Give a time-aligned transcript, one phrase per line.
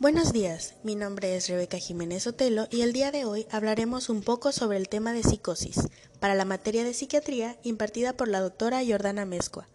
[0.00, 4.22] Buenos días, mi nombre es Rebeca Jiménez Otelo y el día de hoy hablaremos un
[4.22, 5.78] poco sobre el tema de psicosis,
[6.20, 9.68] para la materia de psiquiatría impartida por la doctora Jordana Mezcua.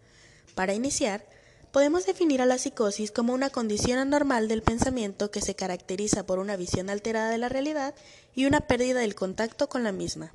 [0.56, 1.24] Para iniciar,
[1.70, 6.40] podemos definir a la psicosis como una condición anormal del pensamiento que se caracteriza por
[6.40, 7.94] una visión alterada de la realidad
[8.34, 10.32] y una pérdida del contacto con la misma.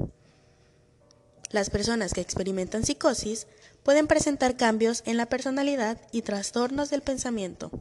[1.50, 3.46] Las personas que experimentan psicosis
[3.84, 7.72] pueden presentar cambios en la personalidad y trastornos del pensamiento.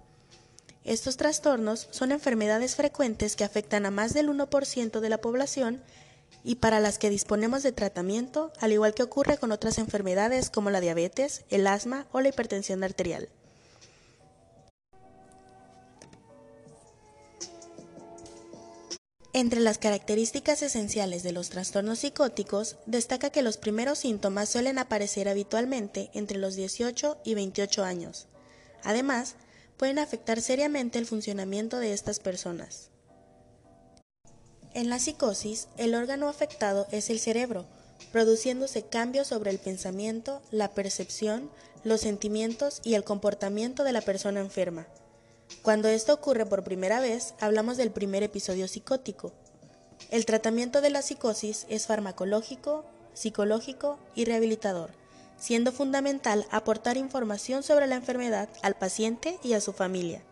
[0.85, 5.83] Estos trastornos son enfermedades frecuentes que afectan a más del 1% de la población
[6.43, 10.71] y para las que disponemos de tratamiento, al igual que ocurre con otras enfermedades como
[10.71, 13.29] la diabetes, el asma o la hipertensión arterial.
[19.33, 25.29] Entre las características esenciales de los trastornos psicóticos, destaca que los primeros síntomas suelen aparecer
[25.29, 28.27] habitualmente entre los 18 y 28 años.
[28.83, 29.37] Además,
[29.81, 32.91] pueden afectar seriamente el funcionamiento de estas personas.
[34.75, 37.65] En la psicosis, el órgano afectado es el cerebro,
[38.13, 41.51] produciéndose cambios sobre el pensamiento, la percepción,
[41.83, 44.87] los sentimientos y el comportamiento de la persona enferma.
[45.63, 49.33] Cuando esto ocurre por primera vez, hablamos del primer episodio psicótico.
[50.11, 52.85] El tratamiento de la psicosis es farmacológico,
[53.15, 55.00] psicológico y rehabilitador
[55.41, 60.23] siendo fundamental aportar información sobre la enfermedad al paciente y a su familia.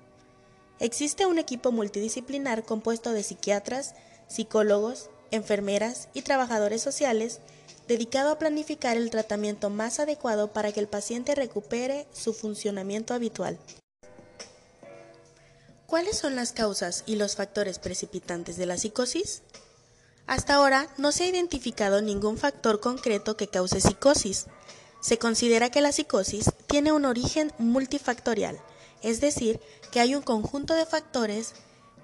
[0.78, 3.94] Existe un equipo multidisciplinar compuesto de psiquiatras,
[4.28, 7.40] psicólogos, enfermeras y trabajadores sociales
[7.88, 13.58] dedicado a planificar el tratamiento más adecuado para que el paciente recupere su funcionamiento habitual.
[15.86, 19.40] ¿Cuáles son las causas y los factores precipitantes de la psicosis?
[20.26, 24.46] Hasta ahora no se ha identificado ningún factor concreto que cause psicosis,
[25.00, 28.60] se considera que la psicosis tiene un origen multifactorial,
[29.02, 29.60] es decir,
[29.92, 31.54] que hay un conjunto de factores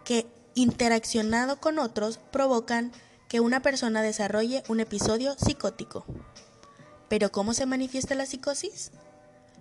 [0.05, 2.92] que, interaccionado con otros, provocan
[3.29, 6.05] que una persona desarrolle un episodio psicótico.
[7.08, 8.92] ¿Pero cómo se manifiesta la psicosis?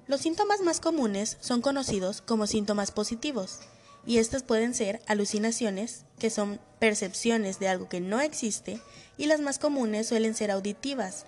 [0.05, 3.59] Los síntomas más comunes son conocidos como síntomas positivos,
[4.05, 8.81] y estos pueden ser alucinaciones, que son percepciones de algo que no existe,
[9.17, 11.25] y las más comunes suelen ser auditivas,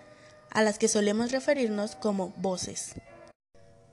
[0.55, 2.93] a las que solemos referirnos como voces.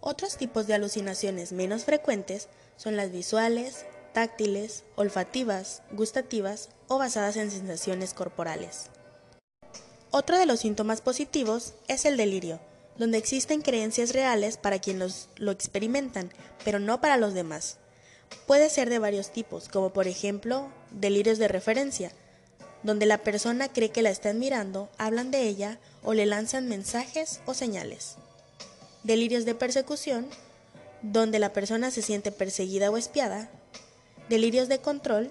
[0.01, 7.51] Otros tipos de alucinaciones menos frecuentes son las visuales, táctiles, olfativas, gustativas o basadas en
[7.51, 8.91] sensaciones corporales.
[10.13, 12.61] Otro de los síntomas positivos es el delirio,
[12.97, 16.31] donde existen creencias reales para quienes lo experimentan,
[16.65, 17.79] pero no para los demás.
[18.47, 22.13] Puede ser de varios tipos, como por ejemplo delirios de referencia,
[22.83, 27.41] donde la persona cree que la están mirando, hablan de ella o le lanzan mensajes
[27.47, 28.17] o señales.
[29.05, 30.27] Delirios de persecución,
[31.03, 33.51] donde la persona se siente perseguida o espiada.
[34.29, 35.31] Delirios de control,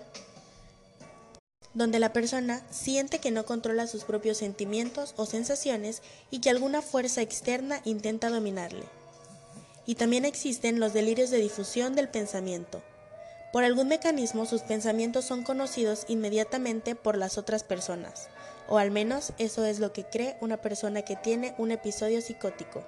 [1.73, 6.81] donde la persona siente que no controla sus propios sentimientos o sensaciones y que alguna
[6.81, 8.83] fuerza externa intenta dominarle.
[9.85, 12.83] Y también existen los delirios de difusión del pensamiento,
[13.51, 18.29] por algún mecanismo sus pensamientos son conocidos inmediatamente por las otras personas,
[18.67, 22.83] o al menos eso es lo que cree una persona que tiene un episodio psicótico.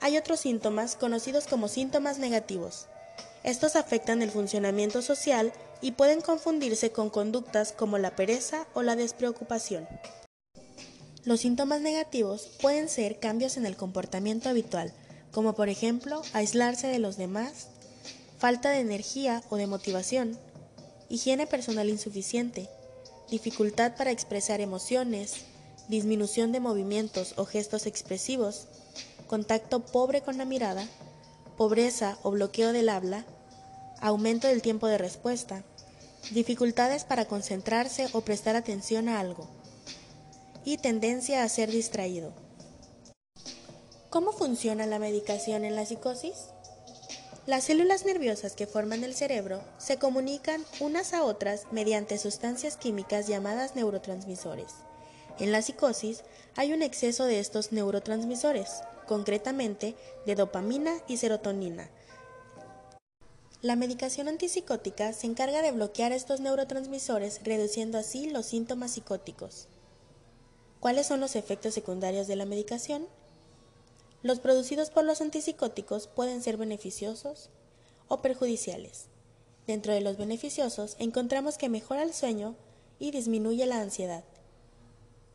[0.00, 2.86] Hay otros síntomas conocidos como síntomas negativos.
[3.44, 8.96] Estos afectan el funcionamiento social y pueden confundirse con conductas como la pereza o la
[8.96, 9.88] despreocupación.
[11.24, 14.92] Los síntomas negativos pueden ser cambios en el comportamiento habitual,
[15.32, 17.68] como por ejemplo aislarse de los demás,
[18.38, 20.38] falta de energía o de motivación,
[21.08, 22.68] higiene personal insuficiente,
[23.30, 25.44] dificultad para expresar emociones,
[25.88, 28.66] disminución de movimientos o gestos expresivos,
[29.26, 30.86] contacto pobre con la mirada,
[31.56, 33.24] pobreza o bloqueo del habla,
[34.00, 35.64] aumento del tiempo de respuesta,
[36.30, 39.48] dificultades para concentrarse o prestar atención a algo,
[40.64, 42.32] y tendencia a ser distraído.
[44.10, 46.48] ¿Cómo funciona la medicación en la psicosis?
[47.46, 53.28] Las células nerviosas que forman el cerebro se comunican unas a otras mediante sustancias químicas
[53.28, 54.74] llamadas neurotransmisores.
[55.38, 56.24] En la psicosis
[56.56, 59.94] hay un exceso de estos neurotransmisores, concretamente
[60.26, 61.88] de dopamina y serotonina.
[63.62, 69.68] La medicación antipsicótica se encarga de bloquear estos neurotransmisores, reduciendo así los síntomas psicóticos.
[70.80, 73.06] ¿Cuáles son los efectos secundarios de la medicación?
[74.22, 77.50] Los producidos por los antipsicóticos pueden ser beneficiosos
[78.08, 79.06] o perjudiciales.
[79.66, 82.54] Dentro de los beneficiosos encontramos que mejora el sueño
[82.98, 84.24] y disminuye la ansiedad.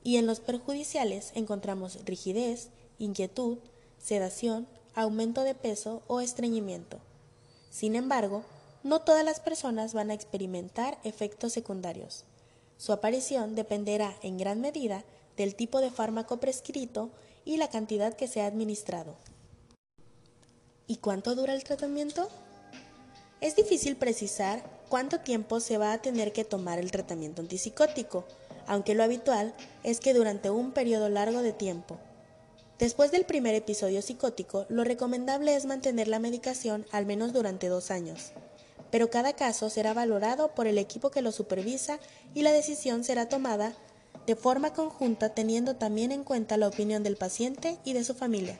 [0.04, 3.60] Y en los perjudiciales encontramos rigidez, inquietud,
[4.00, 7.00] sedación, aumento de peso o estreñimiento.
[7.70, 8.44] Sin embargo,
[8.84, 12.24] no todas las personas van a experimentar efectos secundarios.
[12.78, 15.04] Su aparición dependerá en gran medida
[15.38, 17.12] del tipo de fármaco prescrito
[17.46, 19.16] y la cantidad que se ha administrado.
[20.88, 22.30] ¿Y cuánto dura el tratamiento?
[23.40, 28.26] Es difícil precisar cuánto tiempo se va a tener que tomar el tratamiento antipsicótico,
[28.68, 29.54] aunque lo habitual
[29.84, 31.98] es que durante un periodo largo de tiempo.
[32.78, 37.92] Después del primer episodio psicótico, lo recomendable es mantener la medicación al menos durante dos
[37.92, 38.32] años,
[38.92, 42.00] pero cada caso será valorado por el equipo que lo supervisa
[42.34, 43.74] y la decisión será tomada
[44.26, 48.58] de forma conjunta teniendo también en cuenta la opinión del paciente y de su familia.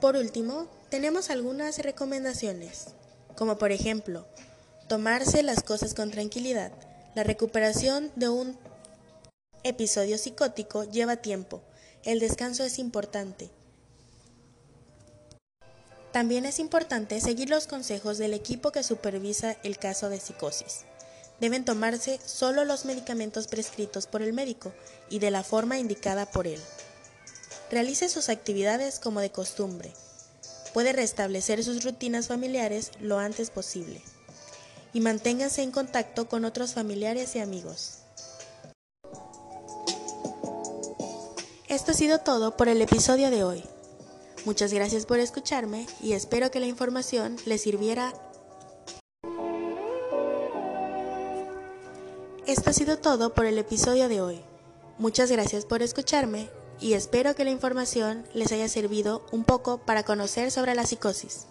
[0.00, 2.88] Por último, tenemos algunas recomendaciones,
[3.36, 4.26] como por ejemplo,
[4.86, 6.72] tomarse las cosas con tranquilidad.
[7.14, 8.58] La recuperación de un
[9.62, 11.62] episodio psicótico lleva tiempo.
[12.02, 13.48] El descanso es importante.
[16.12, 20.84] También es importante seguir los consejos del equipo que supervisa el caso de psicosis.
[21.44, 24.72] Deben tomarse solo los medicamentos prescritos por el médico
[25.10, 26.58] y de la forma indicada por él.
[27.70, 29.92] Realice sus actividades como de costumbre.
[30.72, 34.00] Puede restablecer sus rutinas familiares lo antes posible.
[34.94, 37.98] Y manténgase en contacto con otros familiares y amigos.
[41.68, 43.62] Esto ha sido todo por el episodio de hoy.
[44.46, 48.14] Muchas gracias por escucharme y espero que la información les sirviera.
[52.46, 54.40] Esto ha sido todo por el episodio de hoy.
[54.98, 60.02] Muchas gracias por escucharme y espero que la información les haya servido un poco para
[60.02, 61.46] conocer sobre la psicosis.